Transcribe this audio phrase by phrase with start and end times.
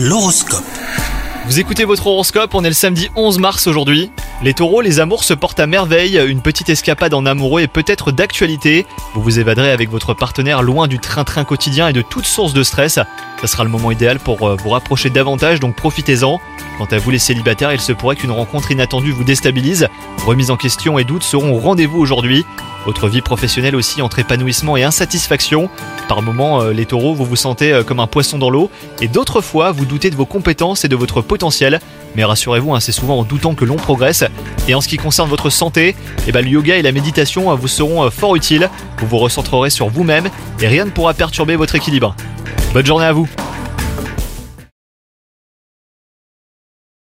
[0.00, 0.62] L'horoscope.
[1.46, 4.12] Vous écoutez votre horoscope, on est le samedi 11 mars aujourd'hui.
[4.44, 8.12] Les taureaux, les amours se portent à merveille, une petite escapade en amoureux est peut-être
[8.12, 8.86] d'actualité.
[9.14, 12.62] Vous vous évaderez avec votre partenaire loin du train-train quotidien et de toute source de
[12.62, 13.00] stress.
[13.40, 16.38] Ça sera le moment idéal pour euh, vous rapprocher davantage, donc profitez-en.
[16.78, 19.88] Quant à vous les célibataires, il se pourrait qu'une rencontre inattendue vous déstabilise.
[20.24, 22.46] Remise en question et doutes seront au rendez-vous aujourd'hui.
[22.86, 25.68] Votre vie professionnelle aussi entre épanouissement et insatisfaction.
[26.08, 28.70] Par moments, euh, les taureaux, vous vous sentez euh, comme un poisson dans l'eau,
[29.00, 31.80] et d'autres fois, vous doutez de vos compétences et de votre potentiel.
[32.16, 34.24] Mais rassurez-vous, hein, c'est souvent en doutant que l'on progresse.
[34.68, 35.94] Et en ce qui concerne votre santé,
[36.26, 38.70] eh ben, le yoga et la méditation euh, vous seront fort utiles.
[38.98, 40.28] Vous vous recentrerez sur vous-même
[40.60, 42.14] et rien ne pourra perturber votre équilibre.
[42.72, 43.28] Bonne journée à vous